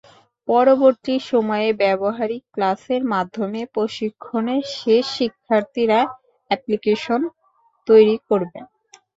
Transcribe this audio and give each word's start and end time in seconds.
পরবর্তী 0.47 1.15
সময়ে 1.29 1.69
ব্যবহারিক 1.81 2.43
ক্লাসের 2.53 3.01
মাধ্যমে 3.13 3.61
প্রশিক্ষণের 3.75 4.63
শেষ 4.75 5.05
দিকে 5.05 5.17
শিক্ষার্থীরা 5.17 5.99
অ্যাপ্লিকেশন 6.51 7.21
তৈরি 7.87 8.15
করবেন। 8.29 8.65